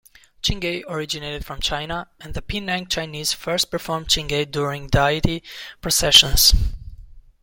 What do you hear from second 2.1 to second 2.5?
and the